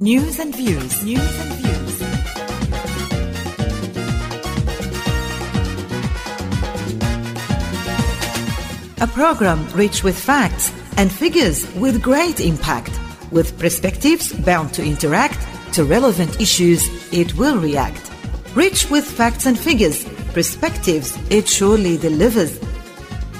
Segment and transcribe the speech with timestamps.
[0.00, 1.02] News and views.
[1.02, 2.02] News and views.
[9.00, 12.92] A program rich with facts and figures with great impact,
[13.32, 15.44] with perspectives bound to interact
[15.74, 18.12] to relevant issues it will react.
[18.54, 22.60] Rich with facts and figures, perspectives it surely delivers.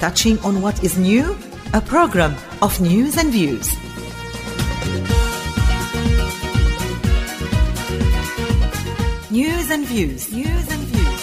[0.00, 1.38] Touching on what is new,
[1.72, 3.72] a program of news and views.
[9.68, 10.22] News and views.
[10.32, 11.22] News and views.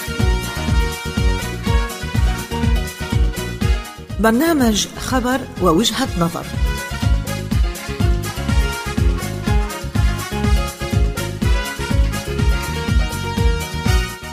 [4.19, 6.45] برنامج خبر ووجهة نظر.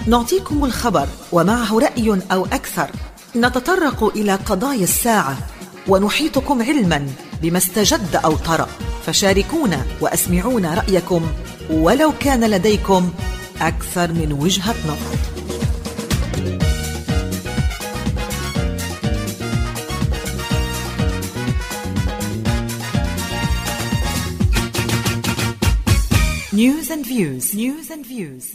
[0.07, 2.91] نعطيكم الخبر ومعه رأي أو أكثر.
[3.37, 5.39] نتطرق إلى قضايا الساعة
[5.89, 7.07] ونحيطكم علما
[7.43, 8.69] بما استجد أو طرأ.
[9.07, 11.27] فشاركونا وأسمعونا رأيكم
[11.71, 13.13] ولو كان لديكم
[13.63, 15.17] أكثر من وجهة نظر.
[26.53, 27.55] News and views.
[27.55, 28.47] News and views.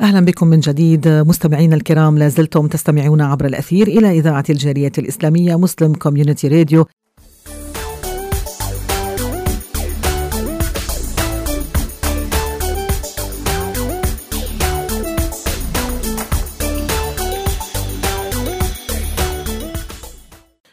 [0.00, 5.94] أهلا بكم من جديد مستمعينا الكرام لازلتم تستمعون عبر الأثير إلى إذاعة الجالية الإسلامية مسلم
[5.94, 6.86] كوميونتي راديو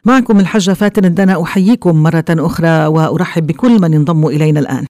[0.05, 4.85] معكم الحجة فاتن الدنا أحييكم مرة أخرى وأرحب بكل من انضموا إلينا الآن.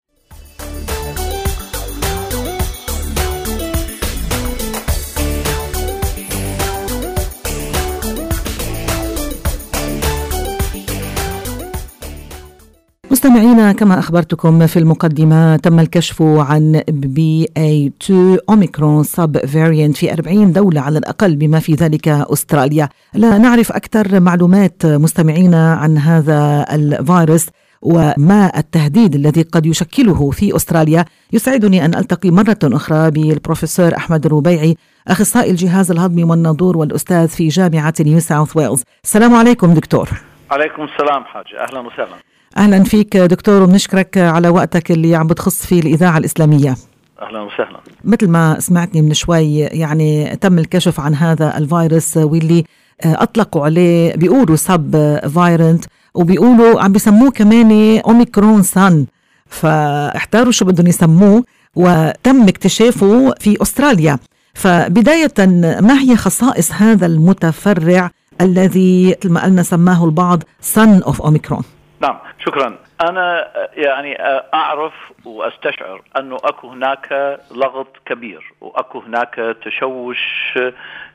[13.22, 20.82] مستمعينا كما أخبرتكم في المقدمة تم الكشف عن BA 2 أوميكرون subvariant في 40 دولة
[20.82, 22.90] على الأقل بما في ذلك أستراليا.
[23.14, 27.46] لا نعرف أكثر معلومات مستمعينا عن هذا الفيروس
[27.82, 31.06] وما التهديد الذي قد يشكله في أستراليا.
[31.34, 34.76] يسعدني أن ألتقي مرة أخرى بالبروفيسور أحمد الربيعي
[35.08, 38.84] أخصائي الجهاز الهضمي والناظور والأستاذ في جامعة نيو ساوث ويلز.
[39.04, 40.10] السلام عليكم دكتور.
[40.52, 42.31] عليكم السلام حاج أهلا وسهلا.
[42.58, 46.76] أهلا فيك دكتور وبنشكرك على وقتك اللي عم بتخص فيه الإذاعة الإسلامية.
[47.22, 47.80] أهلا وسهلا.
[48.04, 52.64] مثل ما سمعتني من شوي يعني تم الكشف عن هذا الفيروس واللي
[53.04, 59.06] أطلقوا عليه بيقولوا سب فايرنت وبيقولوا عم بيسموه كمان أوميكرون سان.
[59.48, 61.44] فاحتاروا شو بدهم يسموه
[61.76, 64.20] وتم اكتشافه في أستراليا.
[64.54, 65.34] فبداية
[65.82, 71.64] ما هي خصائص هذا المتفرع الذي مثل ما قلنا سماه البعض سن أوف أوميكرون؟
[72.02, 72.78] نعم شكرا.
[73.10, 74.18] أنا يعني
[74.54, 74.94] أعرف
[75.26, 80.60] وأستشعر أنه أكو هناك لغط كبير وأكو هناك تشوش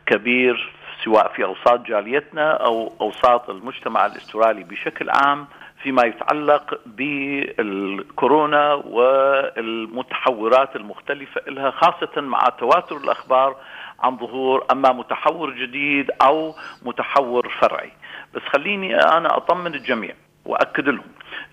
[0.07, 0.73] كبير
[1.05, 5.47] سواء في أوساط جاليتنا أو أوساط المجتمع الأسترالي بشكل عام
[5.83, 13.57] فيما يتعلق بالكورونا والمتحورات المختلفة لها خاصة مع تواتر الأخبار
[14.01, 17.93] عن ظهور أما متحور جديد أو متحور فرعي.
[18.35, 20.15] بس خليني أنا أطمن الجميع.
[20.47, 21.05] وأكد لهم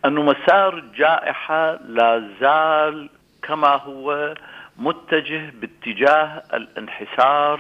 [0.06, 3.10] انه مسار الجائحة لا زال
[3.44, 4.34] كما هو
[4.78, 7.60] متجه باتجاه الانحسار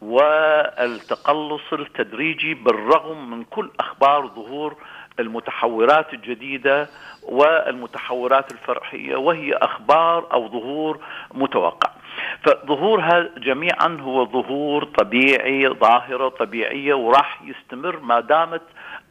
[0.00, 4.76] والتقلص التدريجي بالرغم من كل أخبار ظهور
[5.20, 6.88] المتحورات الجديدة
[7.22, 11.00] والمتحورات الفرعية وهي أخبار أو ظهور
[11.34, 11.90] متوقع.
[12.42, 18.62] فظهورها جميعا هو ظهور طبيعي ظاهرة طبيعية وراح يستمر ما دامت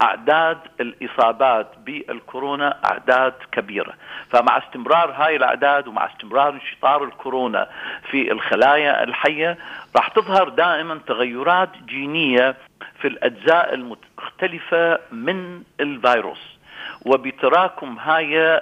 [0.02, 3.94] أعداد الإصابات بالكورونا أعداد كبيرة،
[4.30, 7.70] فمع استمرار هاي الأعداد ومع استمرار انشطار الكورونا
[8.12, 9.58] في الخلايا الحية
[9.96, 12.56] راح تظهر دائما تغيرات جينية
[13.02, 16.60] في الأجزاء المختلفة من الفيروس.
[17.06, 18.62] وبتراكم هاي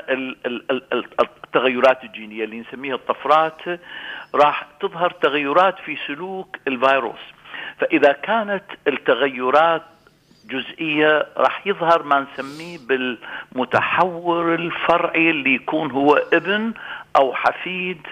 [1.21, 3.61] التغيرات الجينية اللي نسميها الطفرات
[4.35, 7.19] راح تظهر تغيرات في سلوك الفيروس
[7.79, 9.81] فإذا كانت التغيرات
[10.49, 16.73] جزئية راح يظهر ما نسميه بالمتحور الفرعي اللي يكون هو ابن
[17.15, 18.07] أو حفيد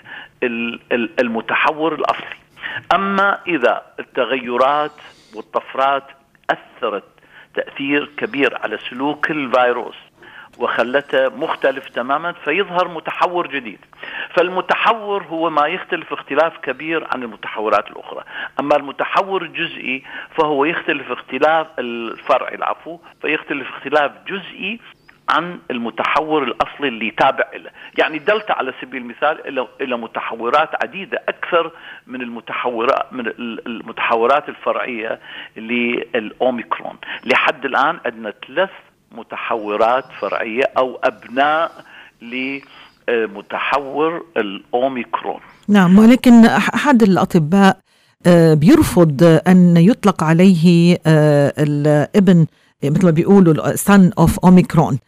[1.20, 2.38] المتحور الأصلي.
[2.94, 4.92] أما إذا التغيرات
[5.36, 6.04] والطفرات
[6.50, 7.04] أثرت
[7.56, 9.96] تأثير كبير على سلوك الفيروس
[10.58, 13.80] وخلته مختلف تماما فيظهر متحور جديد.
[14.34, 18.24] فالمتحور هو ما يختلف اختلاف كبير عن المتحورات الأخرى.
[18.60, 20.04] أما المتحور الجزئي
[20.36, 24.80] فهو يختلف اختلاف الفرعي العفو فيختلف اختلاف جزئي
[25.30, 31.72] عن المتحور الأصلي اللي تابع له، يعني دلتا على سبيل المثال إلى متحورات عديدة أكثر
[32.08, 33.28] من المتحورات من
[33.68, 35.20] المتحورات الفرعية
[35.58, 38.70] للاوميكرون، لحد الآن عندنا ثلاث
[39.12, 41.72] متحورات فرعية أو أبناء
[43.08, 45.40] لمتحور الأوميكرون.
[45.68, 47.78] نعم ولكن أحد الأطباء
[48.28, 52.46] آه، بيرفض أن يطلق عليه آه، الابن
[52.84, 55.00] مثل ما بيقولوا son of Omicron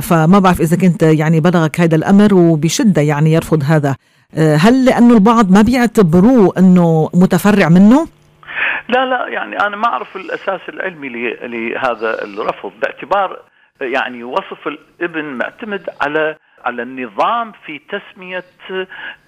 [0.00, 3.96] فما بعرف إذا كنت يعني بلغك هذا الأمر وبشدة يعني يرفض هذا
[4.34, 8.06] آه، هل لأنه البعض ما بيعتبروه أنه متفرع منه؟
[8.88, 11.08] لا لا يعني أنا ما أعرف الأساس العلمي
[11.42, 13.38] لهذا الرفض باعتبار
[13.80, 18.44] يعني وصف الابن معتمد على على النظام في تسمية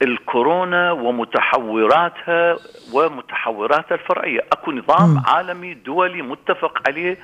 [0.02, 2.56] الكورونا ومتحوراتها
[2.93, 5.23] ومتحوراتها الفرعية أكو نظام م.
[5.26, 7.17] عالمي دولي متفق عليه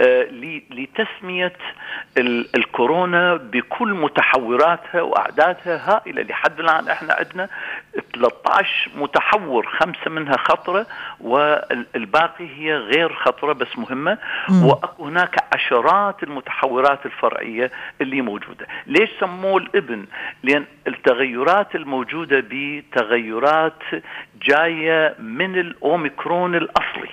[0.00, 0.22] آه
[0.70, 1.52] لتسمية
[2.54, 7.48] الكورونا بكل متحوراتها وأعدادها هائلة لحد الآن إحنا عندنا
[8.14, 10.86] 13 متحور خمسة منها خطرة
[11.20, 14.18] والباقي هي غير خطرة بس مهمة.
[14.62, 17.70] وأكو هناك عشرات المتحورات الفرعية
[18.00, 18.66] اللي موجودة.
[18.86, 20.04] ليش سموه الابن؟
[20.42, 23.82] لأن التغيرات الموجودة بتغيرات
[24.42, 27.10] جاية من الأوميكرون الأصلي.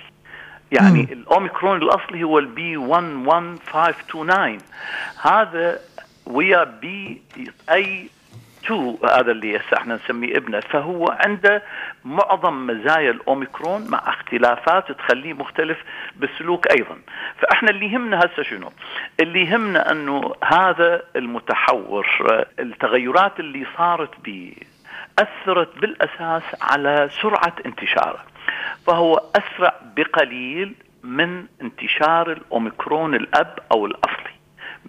[0.72, 1.08] يعني مم.
[1.12, 4.58] الأوميكرون الأصلي هو البي 11529
[5.22, 5.78] هذا
[6.26, 7.22] ويا بي
[7.70, 8.08] أي
[8.70, 11.62] 2 هذا اللي هسه إحنا نسميه ابنه؟ فهو عنده
[12.04, 15.78] معظم مزايا الاوميكرون مع اختلافات تخليه مختلف
[16.16, 16.98] بالسلوك أيضا.
[17.38, 18.72] فاحنا اللي يهمنا هسه شنو؟
[19.20, 22.06] اللي يهمنا أنه هذا المتحور
[22.58, 24.52] التغيرات اللي صارت به
[25.18, 28.24] أثرت بالأساس على سرعة انتشاره.
[28.86, 34.30] فهو أسرع بقليل من انتشار الأوميكرون الأب أو الأصلي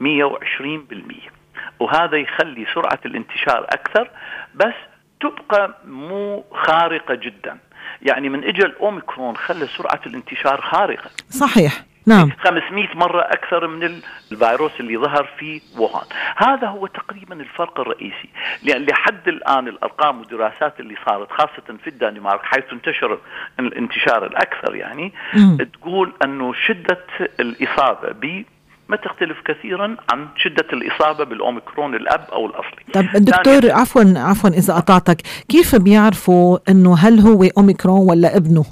[0.02, 1.41] 120%
[1.82, 4.10] وهذا يخلي سرعة الانتشار أكثر
[4.56, 4.74] بس
[5.22, 7.58] تبقى مو خارقة جدا.
[8.02, 11.10] يعني من اجى الاوميكرون خلى سرعة الانتشار خارقة.
[11.30, 11.74] صحيح.
[12.08, 12.32] نعم.
[12.40, 14.02] 500 مرة أكثر من
[14.32, 16.06] الفيروس اللي ظهر في ووهان.
[16.38, 18.30] هذا هو تقريبا الفرق الرئيسي.
[18.64, 23.20] لأن لحد الآن الأرقام والدراسات اللي صارت خاصة في الدنمارك حيث انتشر
[23.60, 25.58] الانتشار الأكثر يعني م.
[25.58, 27.06] تقول أنه شدة
[27.40, 28.44] الإصابة ب
[28.92, 32.84] ما تختلف كثيرا عن شدة الإصابة بالأوميكرون الأب أو الأصلي.
[32.94, 38.66] طب دكتور عفوا عفوا إذا قطعتك كيف بيعرفوا أنه هل هو أوميكرون ولا ابنه؟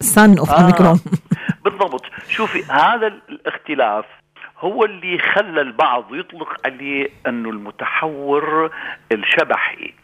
[0.00, 1.00] سن أوف آه أوميكرون؟
[1.64, 2.04] بالضبط.
[2.28, 4.04] شوفي هذا الاختلاف
[4.58, 8.70] هو اللي خلى البعض يطلق عليه أنه المتحور
[9.12, 9.94] الشبحي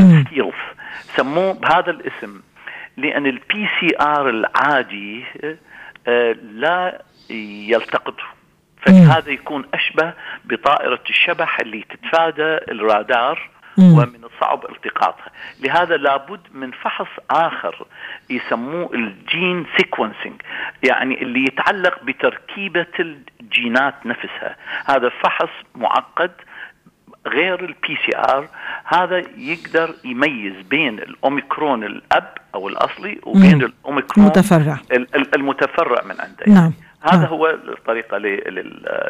[0.00, 0.54] الستيلث
[1.16, 2.40] سموه بهذا الاسم
[2.96, 5.24] لأن ال PCR العادي
[6.08, 8.37] آه، لا يلتقطه.
[8.80, 10.12] فهذا يكون أشبه
[10.44, 15.30] بطائرة الشبح اللي تتفادى الرادار ومن الصعب التقاطها.
[15.60, 17.86] لهذا لابد من فحص آخر
[18.30, 20.42] يسموه ال gene sequencing
[20.82, 22.86] يعني اللي يتعلق بتركيبة
[23.40, 24.56] الجينات نفسها.
[24.86, 26.30] هذا فحص معقد
[27.26, 28.48] غير ال PCR
[28.84, 34.78] هذا يقدر يميز بين الأوميكرون الأب أو الأصلي وبين الأوميكرون المتفرع.
[35.34, 36.44] المتفرع من عنده.
[36.46, 36.54] يعني.
[36.60, 36.72] نعم.
[37.00, 37.28] هذا آه.
[37.28, 38.18] هو الطريقة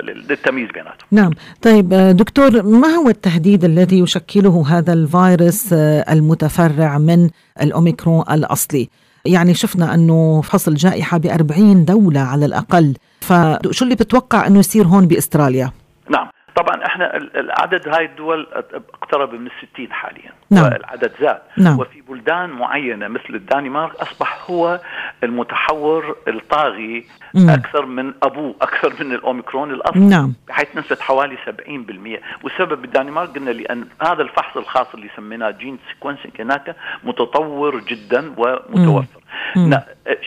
[0.02, 1.08] للتمييز بيناتهم.
[1.10, 1.30] نعم.
[1.62, 7.30] طيب آه، دكتور ما هو التهديد الذي يشكله هذا الفيروس آه، المتفرع من
[7.62, 8.88] الأوميكرون الأصلي؟
[9.24, 14.84] يعني شفنا أنه فصل جائحة ب 40 دولة على الأقل فشو اللي بتوقع أنه يصير
[14.84, 15.70] هون بأستراليا؟
[16.10, 16.28] نعم.
[16.58, 18.46] طبعا إحنا العدد هاي الدول
[18.94, 20.64] اقترب من الستين حاليا نعم.
[20.64, 21.78] والعدد زاد نعم.
[21.78, 24.80] وفي بلدان معينة مثل الدنمارك أصبح هو
[25.22, 27.50] المتحور الطاغي مم.
[27.50, 30.34] أكثر من أبوه أكثر من الأوميكرون الأصلي نعم.
[30.48, 36.40] بحيث نسبة حوالي 70% والسبب بالدنمارك قلنا لأن هذا الفحص الخاص اللي سميناه gene sequencing
[36.40, 39.20] هناك متطور جدا ومتوفر
[39.56, 39.80] مم.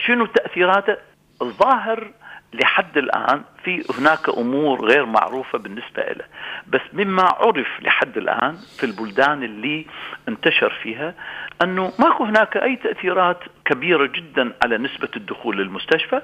[0.06, 0.96] شنو تأثيراته
[1.42, 2.10] الظاهر
[2.52, 6.24] لحد الآن في هناك أمور غير معروفة بالنسبة له
[6.68, 9.86] بس مما عرف لحد الآن في البلدان اللي
[10.28, 11.14] انتشر فيها
[11.62, 16.22] أنه ماكو هناك أي تأثيرات كبيرة جدا على نسبة الدخول للمستشفى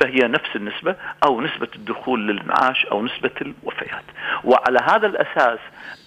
[0.00, 0.96] فهي نفس النسبة
[1.26, 4.04] أو نسبة الدخول للمعاش أو نسبة الوفيات.
[4.44, 5.58] وعلى هذا الأساس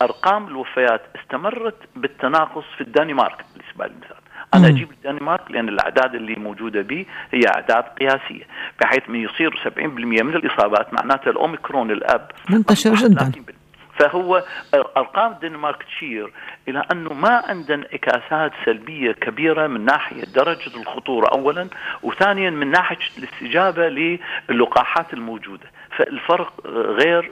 [0.01, 4.20] أرقام الوفيات استمرت بالتناقص في الدنمارك على سبيل المثال.
[4.53, 8.43] أنا أجيب الدنمارك لأن الأعداد اللي موجودة به هي أعداد قياسية
[8.81, 9.79] بحيث من يصير 70%
[10.23, 13.31] من الإصابات معناتها الأوميكرون الأب منتشر جدا.
[13.99, 14.43] فهو
[14.97, 16.31] أرقام الدنمارك تشير
[16.67, 21.67] إلى أنه ما عندنا انعكاسات سلبية كبيرة من ناحية درجة الخطورة اولا
[22.03, 24.17] وثانيا من ناحية الاستجابة
[24.49, 25.71] للقاحات الموجودة.
[25.97, 27.31] فالفرق غير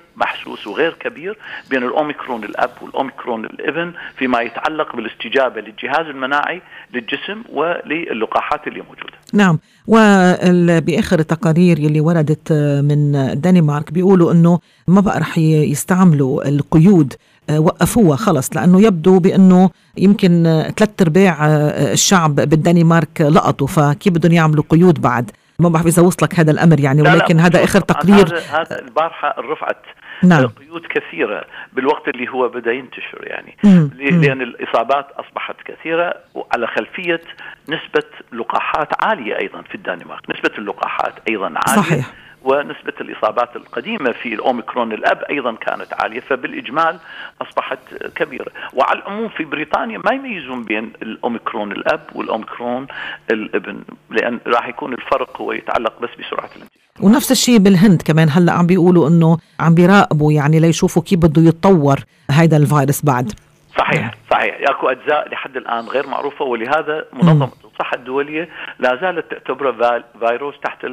[0.60, 1.38] محسوس وغير كبير
[1.70, 6.62] بين الأوميكرون الأب والأوميكرون الإبن فيما يتعلق بالاستجابة للجهاز المناعي
[6.94, 9.14] للجسم وللقاحات اللي موجودة.
[9.34, 9.60] نعم.
[9.88, 17.14] وباخر التقارير يلي وردت من الدنمارك بيقولوا إنه ما بقى رح يستعملوا القيود
[17.58, 20.44] وقفوها خلص لأنه يبدو بإنه يمكن
[20.78, 21.48] ثلاث أرباع
[21.92, 27.02] الشعب بالدنمارك لقطوا فكيف بدهم يعملوا قيود بعد؟ ما بعرف إذا وصلك هذا الأمر يعني
[27.02, 28.28] ولكن لا هذا آخر تقرير.
[28.28, 29.82] هذا, هذا البارحة رفعت
[30.24, 30.48] نعم.
[30.48, 33.58] قيود كثيرة بالوقت اللي هو بدأ ينتشر يعني.
[33.64, 33.90] مم.
[34.00, 37.22] لأن الإصابات أصبحت كثيرة وعلى خلفية
[37.70, 40.30] نسبة لقاحات عالية أيضا في الدنمارك.
[40.30, 41.82] نسبة اللقاحات أيضا عالية.
[41.82, 42.14] صحيح.
[42.50, 47.00] ونسبة الإصابات القديمة في الأوميكرون الأب أيضا كانت عالية فبالإجمال
[47.42, 47.80] أصبحت
[48.16, 48.52] كبيرة.
[48.74, 52.88] وعلى العموم في بريطانيا ما يميزون بين الأوميكرون الأب والأوميكرون
[53.32, 56.80] الابن لأن راح يكون الفرق هو يتعلق بس بسرعة الانتشار.
[57.02, 58.30] ونفس الشيء بالهند كمان.
[58.30, 62.00] هلأ عم بيقولوا إنه عم بيراقبوا يعني ليشوفوا كيف بده يتطور
[62.32, 63.32] هذا الفيروس بعد.
[63.78, 64.58] صحيح صحيح.
[64.70, 70.86] اكو أجزاء لحد الآن غير معروفة ولهذا منظمة الصحه الدولية لا زالت تعتبره فيروس تحت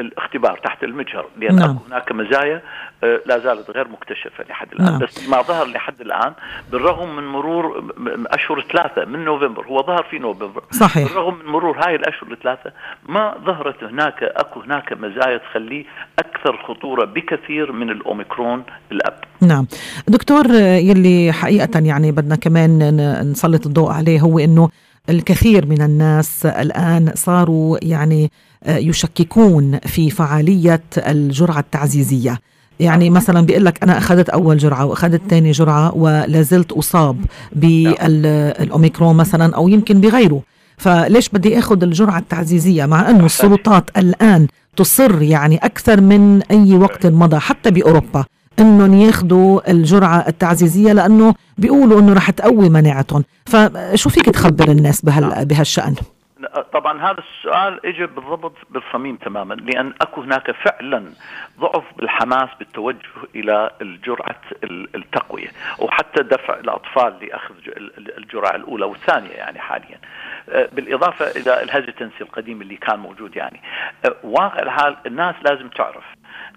[0.00, 1.78] الاختبار تحت المجهر لأن نعم.
[1.86, 2.62] هناك مزايا
[3.04, 4.98] آه، لا زالت غير مكتشفة لحد الآن نعم.
[4.98, 6.32] بس ما ظهر لحد الآن
[6.72, 7.84] بالرغم من مرور
[8.26, 12.72] أشهر ثلاثة من نوفمبر هو ظهر في نوفمبر صحيح بالرغم من مرور هاي الأشهر الثلاثة
[13.08, 15.84] ما ظهرت هناك أكو هناك مزايا تخليه
[16.18, 19.66] أكثر خطورة بكثير من الأوميكرون الأب نعم
[20.08, 22.96] دكتور يلي حقيقة يعني بدنا كمان
[23.30, 24.68] نسلط الضوء عليه هو إنه
[25.08, 28.30] الكثير من الناس الآن صاروا يعني
[28.64, 32.38] آه، يشككون في فعالية الجرعة التعزيزية.
[32.80, 39.16] يعني مثلا بيقول لك أنا أخذت أول جرعة وأخذت ثاني جرعة ولا زلت اصاب بالاوميكرون
[39.16, 40.42] مثلا أو يمكن بغيره.
[40.76, 44.46] فليش بدي آخذ الجرعة التعزيزية؟ مع أنه السلطات الآن
[44.76, 48.24] تصر يعني أكثر من أي وقت مضى حتى بأوروبا.
[48.58, 53.24] إنهم ياخذوا الجرعة التعزيزية لأنه بيقولوا إنه رح تقوي مناعتهم.
[53.46, 55.94] فشو فيك تخبر الناس بهال بهالشأن؟
[56.72, 61.04] طبعا هذا السؤال اجى بالضبط بالصميم تماما لأن أكو هناك فعلا
[61.60, 67.54] ضعف بالحماس بالتوجه إلى الجرعة التقوية وحتى دفع الأطفال لأخذ
[68.18, 69.98] الجرعة الأولى والثانية يعني حاليا.
[70.48, 73.60] أه، بالإضافة إلى الهزتنسي القديم اللي كان موجود يعني.
[74.04, 76.04] أه، واقع الحال الناس لازم تعرف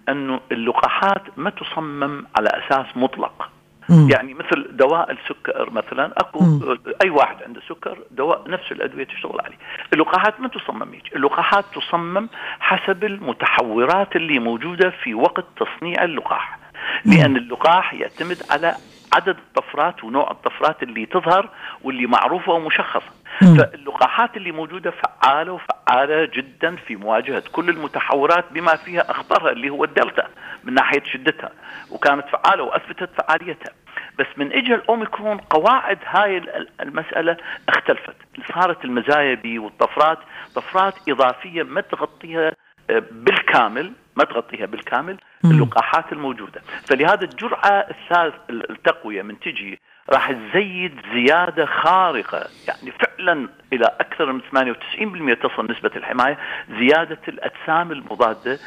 [0.10, 3.50] أنه اللقاحات ما تصمم على أساس مطلق.
[3.90, 4.10] مم.
[4.12, 6.78] يعني مثل دواء السكر مثلا أكو مم.
[7.04, 9.58] أي واحد عنده سكر دواء نفس الأدوية تشتغل عليه.
[9.94, 11.16] اللقاحات ما تصمم هيك.
[11.16, 16.60] اللقاحات تصمم حسب المتحورات اللي موجودة في وقت تصنيع اللقاح.
[17.06, 18.76] لأن اللقاح يعتمد على
[19.14, 21.50] عدد الطفرات ونوع الطفرات اللي تظهر
[21.84, 23.02] واللي معروفه ومشخصه
[23.40, 29.84] فاللقاحات اللي موجودة فعالة وفعالة جدا في مواجهة كل المتحورات بما فيها أخطرها اللي هو
[29.84, 30.28] الدلتا
[30.64, 31.52] من ناحية شدتها
[31.92, 33.74] وكانت فعالة وأثبتت فعاليتها.
[34.20, 36.42] بس من اجى الاوميكرون قواعد هاي
[36.82, 37.38] المسألة
[37.70, 38.16] اختلفت.
[38.54, 40.18] صارت المزايا بي والطفرات
[40.56, 42.52] طفرات إضافية ما تغطيها
[42.90, 46.62] آه، بالكامل ما تغطيها بالكامل اللقاحات الموجودة.
[46.86, 52.48] فلهذا الجرعة الثالث التقوية من تجي راح تزيد زيادة خارقة.
[52.68, 56.38] يعني فعلا إلى أكثر من 98% تصل نسبة الحماية
[56.80, 58.60] زيادة الأجسام المضادة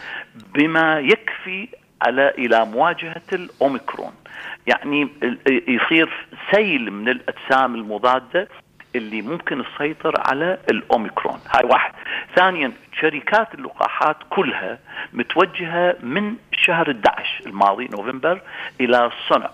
[0.54, 1.68] بما يكفي
[2.02, 4.12] على إلى مواجهة الأوميكرون.
[4.66, 5.08] يعني
[5.68, 8.48] يصير سيل من الأجسام المضادة
[8.96, 11.40] اللي ممكن تسيطر على الأوميكرون.
[11.54, 11.92] هاي واحد.
[12.36, 14.78] ثانيا شركات اللقاحات كلها
[15.12, 18.40] متوجهة من شهر 11 الماضي نوفمبر
[18.80, 19.50] إلى صنع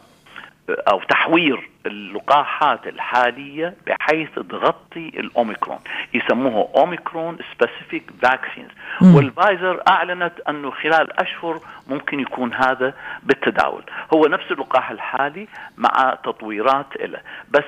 [0.70, 5.78] أو تحوير اللقاحات الحالية بحيث تغطي الأوميكرون.
[6.14, 8.70] يسموه Omicron specific vaccines
[9.14, 13.82] والفايزر أعلنت أنه خلال أشهر ممكن يكون هذا بالتداول.
[14.14, 17.64] هو نفس اللقاح الحالي مع تطويرات له بس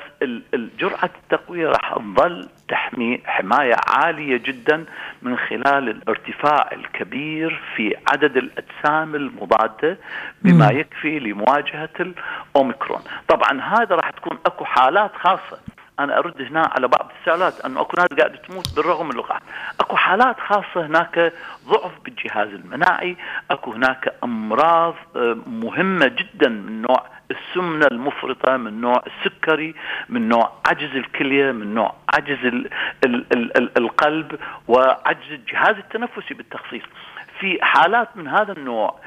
[0.55, 4.85] الجرعه التقوية راح تظل تحمي حماية عالية جدا
[5.23, 9.99] من خلال الارتفاع الكبير في عدد الأجسام المضادة
[10.43, 13.01] بما يكفي لمواجهة الأوميكرون.
[13.29, 15.61] طبعا هذا راح راح تكون أكو حالات خاصة.
[16.01, 19.41] أنا أرد هنا على بعض السؤالات أنه أكو ناس قاعدة تموت بالرغم من اللقاح
[19.81, 21.33] أكو حالات خاصة هناك
[21.69, 23.17] ضعف بالجهاز المناعي.
[23.51, 29.75] أكو هناك أمراض آه، مهمة جدا من نوع السمنة المفرطة من نوع السكري
[30.09, 32.71] من نوع عجز الكلية من نوع عجز ال
[33.05, 34.39] ال ال ال القلب
[34.69, 36.83] وعجز الجهاز التنفسي بالتخصيص.
[37.41, 39.01] في حالات من هذا النوع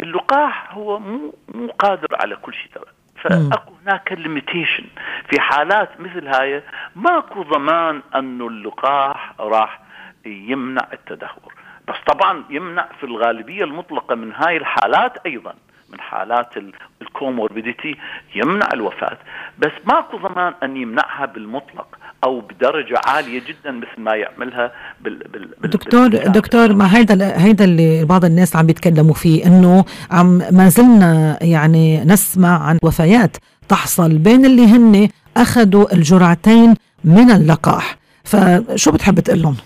[0.00, 4.84] اللقاح هو مو مو قادر على كل شيء ترى فأكو هناك limitation
[5.30, 6.62] في حالات مثل هاي
[6.96, 9.80] ماكو ضمان أنه اللقاح راح
[10.26, 11.54] يمنع التدهور.
[11.88, 15.54] بس طبعا يمنع في الغالبية المطلقة من هاي الحالات أيضا
[15.88, 16.54] من حالات
[17.02, 17.96] الكوموربيديتي
[18.34, 19.18] يمنع الوفاة.
[19.58, 21.98] بس ماكو ضمان أن يمنعها بالمطلق.
[22.24, 27.44] أو بدرجة عالية جدا مثل ما يعملها بال, بال, بال دكتور بال دكتور ما هيدا
[27.44, 33.36] هيدا اللي بعض الناس عم بيتكلموا فيه إنه عم ما زلنا يعني نسمع عن وفيات
[33.68, 39.56] تحصل بين اللي هن أخذوا الجرعتين من اللقاح فشو بتحب تقول لهم؟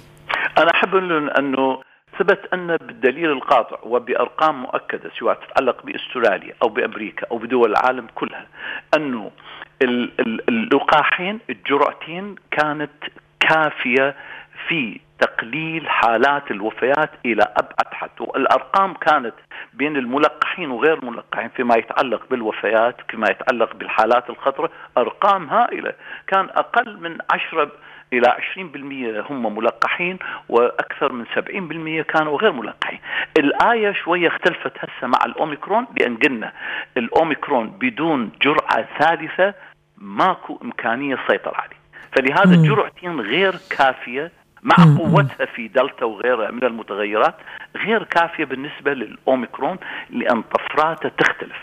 [0.58, 1.78] أنا أحب أقول لهم إنه
[2.18, 8.46] ثبت أن بالدليل القاطع وبأرقام مؤكدة سواء تتعلق بأستراليا أو بأمريكا أو بدول العالم كلها
[8.96, 9.30] إنه
[10.48, 12.90] اللقاحين الجرعتين كانت
[13.40, 14.14] كافية
[14.68, 19.34] في تقليل حالات الوفيات إلى أبعد حد والأرقام كانت
[19.74, 25.92] بين الملقحين وغير الملقحين فيما يتعلق بالوفيات فيما يتعلق بالحالات الخطره أرقام هائلة
[26.26, 27.70] كان أقل من 10
[28.12, 28.36] إلى
[29.26, 32.98] 20% هم ملقحين وأكثر من 70% كانوا غير ملقحين.
[33.38, 36.52] الآية شوية اختلفت هسه مع الأوميكرون لأن قلنا
[36.96, 39.54] الأوميكرون بدون جرعه ثالثة
[40.02, 41.82] ماكو إمكانية السيطره عليه.
[42.12, 44.32] فلهذا الجرعتين غير كافية
[44.62, 47.34] مع قوتها في دلتا وغيرها من المتغيرات
[47.76, 49.76] غير كافية بالنسبة للأوميكرون
[50.10, 51.56] لأن طفراته تختلف.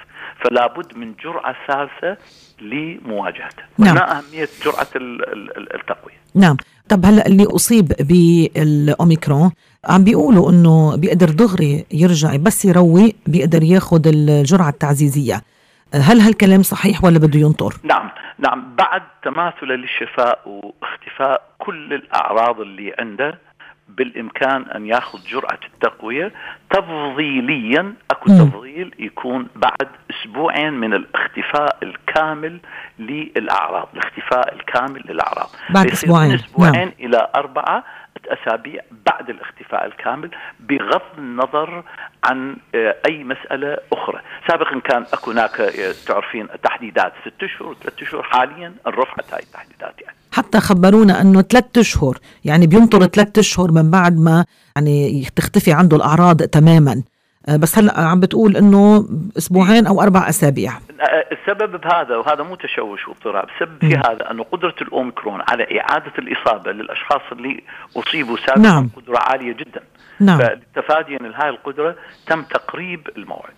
[0.44, 2.18] فلا بد من جرعة ثالثه
[2.62, 3.98] لمواجهته نعم.
[3.98, 6.58] هنا أهمية جرعة التقوية نعم
[6.90, 9.52] طب هلا اللي أصيب بالأوميكرون
[9.86, 15.42] عم بيقولوا إنه بيقدر دغري يرجع بس يروي بيقدر ياخذ الجرعة التعزيزية
[15.94, 22.96] هل هالكلام صحيح ولا بده ينطر؟ نعم نعم بعد تماثله للشفاء واختفاء كل الأعراض اللي
[23.00, 23.40] عنده
[23.88, 26.32] بالإمكان أن ياخذ جرعة التقوية.
[26.70, 32.60] تفضيليا أكو تفضيل يكون بعد أسبوعين من الاختفاء الكامل
[33.00, 35.50] للأعراض، الاختفاء الكامل للأعراض.
[35.70, 36.34] بعد أسبوعين.
[36.34, 36.92] أسبوعين نعم.
[37.00, 37.30] إلى
[38.28, 41.84] اربعه أسابيع بعد الاختفاء الكامل بغض النظر
[42.24, 48.02] عن آه، أي مسألة أخرى، سابقا كان أكو هناك آه، تعرفين تحديدات ست أشهر ثلاث
[48.02, 50.16] أشهر حاليا رفعت هاي التحديدات يعني.
[50.32, 55.98] حتى خبرونا أنه ثلاث أشهر يعني بينطر ثلاث أشهر من بعد ما يعني تختفي عنده
[55.98, 57.04] الأعراض تماما
[57.58, 59.06] بس هلا عم بتقول إنه
[59.38, 60.74] أسبوعين أو أربع أسابيع.
[61.32, 66.72] السبب بهذا وهذا مو تشوش واضطراب السبب في هذا إنه قدرة الأوميكرون على إعادة الإصابة
[66.72, 67.64] للأشخاص اللي
[67.98, 68.90] أصيبوا سابقا نعم.
[68.96, 69.82] قدرة عالية جدا.
[70.20, 70.40] نعم.
[70.40, 71.96] فلتفاديا لهذه القدرة
[72.28, 73.54] تم تقريب الموعد.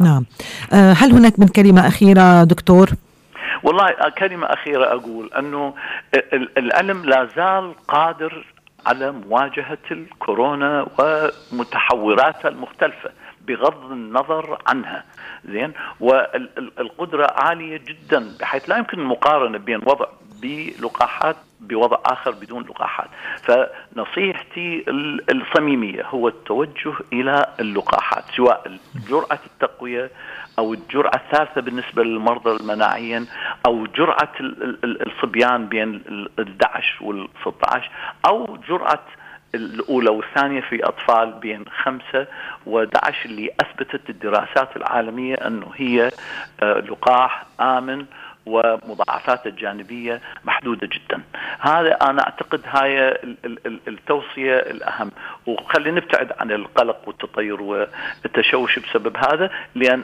[0.00, 0.24] نعم.
[0.72, 2.90] آه، هل هناك من كلمة أخيرة دكتور؟
[3.62, 5.74] والله كلمة أخيرة أقول إنه
[6.58, 8.46] العلم لا زال قادر
[8.86, 13.10] على مواجهة الكورونا ومتحوراتها المختلفة.
[13.46, 15.04] بغض النظر عنها.
[15.44, 20.06] زين؟ والقدرة عالية جدا بحيث لا يمكن المقارنه بين وضع
[20.42, 23.08] بلقاحات بوضع آخر بدون لقاحات.
[23.42, 24.84] فنصيحتي
[25.30, 28.78] الصميمية هو التوجه إلى اللقاحات سواء
[29.08, 30.10] جرعه التقوية
[30.58, 33.26] أو الجرعه الثالثة بالنسبة للمرضى المناعيا
[33.66, 34.32] أو جرعه
[34.84, 37.90] الصبيان بين ال 11 وال 16
[38.26, 39.02] أو جرعه
[39.54, 42.26] الأولى والثانية في أطفال بين خمسة
[42.66, 46.10] و11 اللي أثبتت الدراسات العالمية أنه هي
[46.62, 48.04] آه، لقاح آمن
[48.46, 51.22] ومضاعفاته الجانبية محدودة جدا.
[51.60, 53.18] هذا أنا أعتقد هاي
[53.88, 55.10] التوصية الأهم.
[55.46, 60.02] وخلينا نبتعد عن القلق والتطير والتشوش بسبب هذا لأن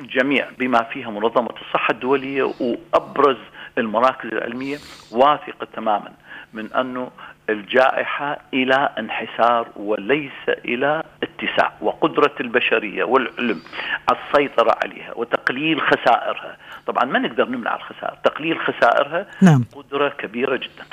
[0.00, 3.36] الجميع بما فيها منظمة الصحة الدولية وأبرز
[3.78, 4.76] المراكز العلمية
[5.12, 6.12] واثقة تماما
[6.52, 7.10] من أنه
[7.50, 13.60] الجائحة إلى انحسار وليس إلى اتساع وقدرة البشرية والعلم
[14.10, 16.56] السيطرة عليها وتقليل خسائرها.
[16.86, 19.64] طبعا ما نقدر نمنع الخسائر تقليل خسائرها نعم.
[19.76, 20.84] قدرة كبيرة جدا.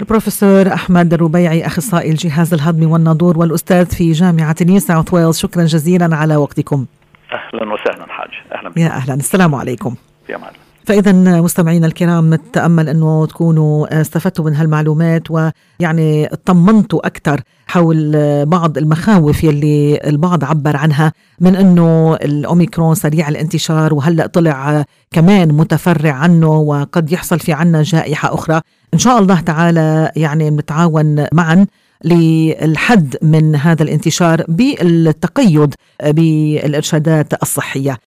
[0.00, 5.38] البروفيسور أحمد الربيعي أخصائي الجهاز الهضمي والناظور والأستاذ في جامعة نيو ساوث ويلز.
[5.38, 6.86] شكرا جزيلا على وقتكم.
[7.32, 9.14] أهلا وسهلا حاج أهلا يا أهلا.
[9.14, 9.94] السلام عليكم.
[10.28, 10.61] يا معلم.
[10.84, 18.12] فإذا مستمعينا الكرام نتأمل أنه تكونوا استفدتوا من هالمعلومات ويعني اطمنتوا أكثر حول
[18.46, 26.12] بعض المخاوف يلي البعض عبر عنها من أنه الأوميكرون سريع الانتشار وهلأ طلع كمان متفرع
[26.12, 28.60] عنه وقد يحصل في عنا جائحة أخرى.
[28.94, 31.66] إن شاء الله تعالى يعني نتعاون معا
[32.04, 37.98] للحد من هذا الانتشار بالتقيد بالإرشادات الصحية.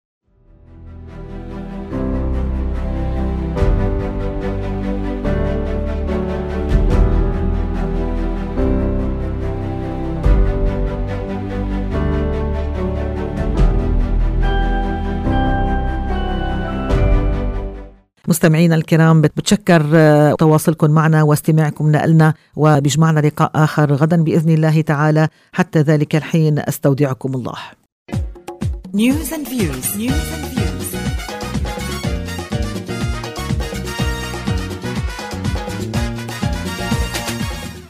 [18.28, 19.82] مستمعينا الكرام بتشكر
[20.36, 27.34] تواصلكم معنا واستماعكم لنا وبيجمعنا لقاء آخر غدا بإذن الله تعالى حتى ذلك الحين أستودعكم
[27.34, 27.58] الله
[28.94, 29.86] News and views.
[29.98, 30.88] News and views.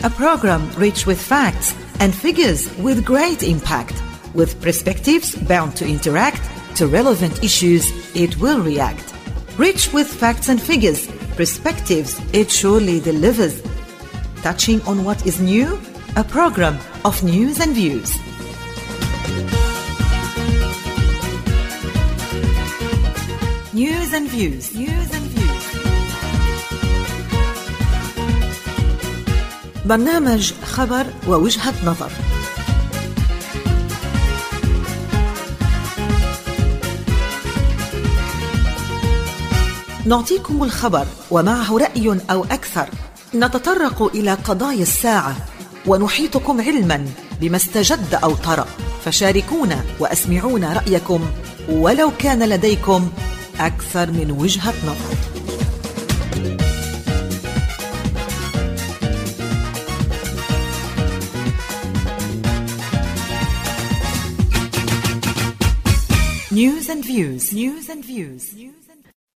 [0.03, 3.95] A program rich with facts and figures with great impact,
[4.33, 6.41] with perspectives bound to interact
[6.77, 7.83] to relevant issues
[8.15, 9.14] it will react.
[9.58, 13.62] Rich with facts and figures, perspectives it surely delivers.
[14.42, 15.78] Touching on what is new,
[16.16, 18.10] a program of news and views.
[23.72, 24.74] News and views.
[24.74, 25.64] News and views.
[29.84, 32.23] برنامج خبر ووجهة نظر.
[40.05, 42.89] نعطيكم الخبر ومعه رأي أو أكثر
[43.35, 45.35] نتطرق إلى قضايا الساعة
[45.87, 47.05] ونحيطكم علما
[47.41, 48.67] بما استجد أو طرأ
[49.05, 51.25] فشاركونا وأسمعونا رأيكم
[51.69, 53.09] ولو كان لديكم
[53.59, 55.15] أكثر من وجهة نظر
[66.51, 67.51] News and views.
[67.51, 68.55] News and views.